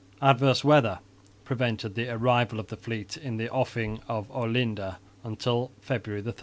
Adverse 0.19 0.63
weather 0.63 0.97
prevented 1.43 1.93
the 1.93 2.09
arrival 2.09 2.59
of 2.59 2.65
the 2.69 2.75
fleet 2.75 3.17
in 3.17 3.37
the 3.37 3.47
offing 3.51 3.99
of 4.07 4.27
Olinda 4.31 4.97
until 5.23 5.71
February 5.79 6.23
13. 6.23 6.39